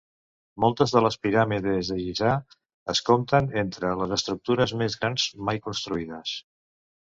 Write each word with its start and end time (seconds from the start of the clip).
Moltes 0.63 0.93
de 0.95 1.03
les 1.05 1.17
piràmides 1.25 1.91
de 1.93 1.97
Giza 1.99 2.31
es 2.95 3.03
compten 3.11 3.51
entre 3.65 3.93
les 4.01 4.17
estructures 4.19 4.75
més 4.83 4.99
grans 5.05 5.29
mai 5.51 5.65
construïdes. 5.69 6.37